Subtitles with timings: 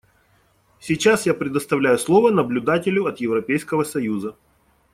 [0.79, 4.35] Сейчас я предоставляю слово наблюдателю от Европейского Союза.